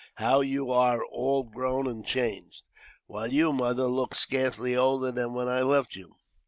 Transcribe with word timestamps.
"How 0.15 0.39
you 0.41 0.71
are 0.71 1.05
all 1.05 1.43
grown 1.43 1.85
and 1.85 2.03
changed, 2.03 2.63
while 3.05 3.31
you, 3.31 3.53
Mother, 3.53 3.85
look 3.85 4.15
scarcely 4.15 4.75
older 4.75 5.11
than 5.11 5.35
when 5.35 5.47
I 5.47 5.61
left 5.61 5.95
you. 5.95 6.15